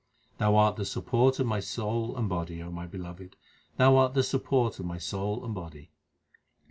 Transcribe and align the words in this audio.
Thou 0.39 0.55
art 0.55 0.77
the 0.77 0.85
support 0.85 1.39
of 1.39 1.45
my 1.45 1.59
soul 1.59 2.17
and 2.17 2.27
body, 2.27 2.59
O 2.63 2.71
my 2.71 2.87
Beloved; 2.87 3.35
Thou 3.77 3.97
art 3.97 4.15
the 4.15 4.23
support 4.23 4.79
of 4.79 4.85
my 4.87 4.97
soul 4.97 5.45
and 5.45 5.53
body. 5.53 5.91